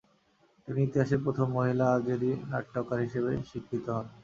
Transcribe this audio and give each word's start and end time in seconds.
তিনি 0.67 0.79
ইতিহাসের 0.83 1.19
প্রথম 1.25 1.47
মহিলা 1.57 1.85
আজেরি 1.95 2.31
নাট্যকার 2.51 2.99
হিসাবে 3.05 3.31
স্বীকৃত 3.49 3.85
হন। 3.95 4.05